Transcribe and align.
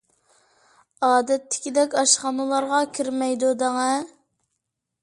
ئادەتتىكىدەك 1.09 1.93
ئاشخانىلارغا 2.01 2.81
كىرمەيدۇ 2.97 3.55
دەڭە. 3.65 3.89